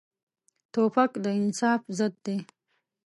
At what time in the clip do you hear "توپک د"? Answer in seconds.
0.73-1.25